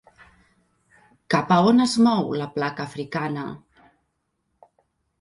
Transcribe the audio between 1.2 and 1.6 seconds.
Cap a